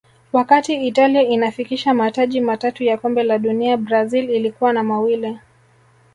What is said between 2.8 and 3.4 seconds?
ya kombe la